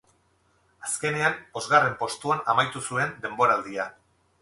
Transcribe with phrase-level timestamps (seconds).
[0.87, 3.91] Azkenean bosgarren postuan amaitu zuen denboraldia.